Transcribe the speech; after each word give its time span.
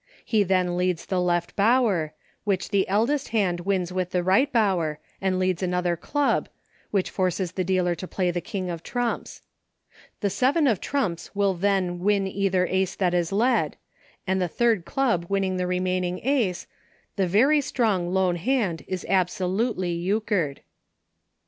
He 0.25 0.41
then 0.41 0.77
leads 0.77 1.05
the 1.05 1.21
Left 1.21 1.55
Bower, 1.55 2.15
which 2.43 2.69
the 2.69 2.87
eldest 2.87 3.27
hand 3.29 3.59
wins 3.59 3.93
with 3.93 4.09
the 4.09 4.23
Right 4.23 4.51
Bower, 4.51 4.97
and 5.21 5.37
leads 5.37 5.61
another 5.61 5.95
club, 5.95 6.49
which 6.89 7.11
forces 7.11 7.51
the 7.51 7.63
dealer 7.63 7.93
to 7.93 8.07
play 8.07 8.31
the 8.31 8.41
King 8.41 8.71
of 8.71 8.81
trumps. 8.81 9.43
The 10.21 10.31
seven 10.31 10.65
of 10.65 10.81
trumps 10.81 11.35
will 11.35 11.53
then 11.53 11.99
win 11.99 12.25
either 12.25 12.65
Ace 12.65 12.95
that 12.95 13.13
is 13.13 13.31
led, 13.31 13.77
and 14.25 14.41
the 14.41 14.47
third 14.47 14.85
club 14.85 15.27
winning 15.29 15.57
the 15.57 15.67
remaining 15.67 16.19
Ace, 16.25 16.65
the 17.15 17.27
very 17.27 17.61
strong 17.61 18.11
lone 18.11 18.37
hand 18.37 18.83
is 18.87 19.05
absolutely 19.07 19.91
Euchred. 19.93 20.61